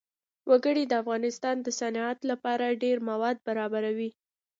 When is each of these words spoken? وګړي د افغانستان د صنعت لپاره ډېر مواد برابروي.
وګړي 0.49 0.83
د 0.87 0.93
افغانستان 1.01 1.55
د 1.61 1.67
صنعت 1.79 2.19
لپاره 2.31 2.79
ډېر 2.83 2.97
مواد 3.09 3.37
برابروي. 3.47 4.09